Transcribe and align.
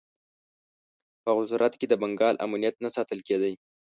په 1.23 1.29
هغه 1.33 1.43
صورت 1.51 1.73
کې 1.79 1.85
د 1.89 1.93
بنګال 2.01 2.35
امنیت 2.45 2.75
نه 2.83 2.89
ساتل 2.95 3.19
کېدی. 3.27 3.53